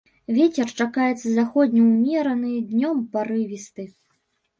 Вецер 0.35 0.71
чакаецца 0.85 1.27
заходні 1.33 1.81
ўмераны, 1.89 2.53
днём 2.71 2.97
парывісты. 3.13 3.87